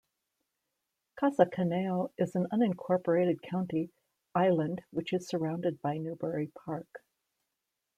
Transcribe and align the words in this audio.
Casa 1.15 1.45
Conejo 1.45 2.11
is 2.17 2.35
an 2.35 2.47
unincorporated 2.51 3.43
county 3.43 3.91
island 4.33 4.81
which 4.89 5.13
is 5.13 5.27
surrounded 5.27 5.79
by 5.79 5.99
Newbury 5.99 6.47
Park. 6.47 7.03